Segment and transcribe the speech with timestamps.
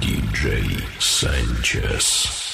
[0.00, 2.49] DJ Sánchez.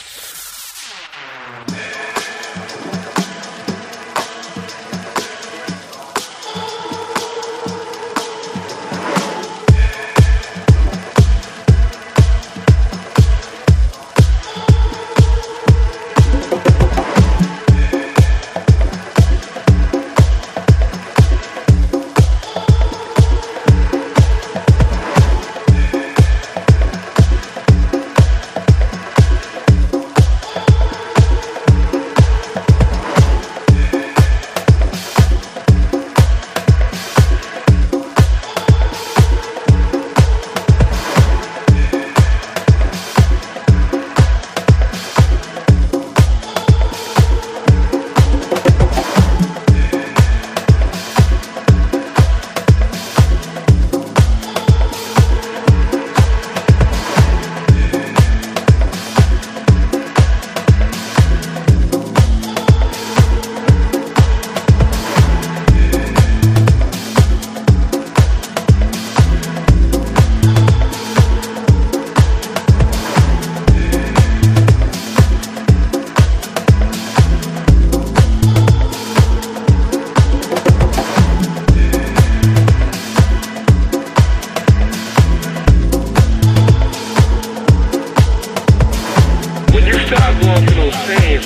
[89.87, 91.45] you stop walking on sand,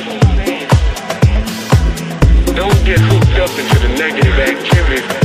[2.57, 5.20] don't get hooked up into the negative activities.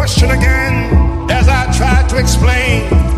[0.00, 3.09] question again as I try to explain.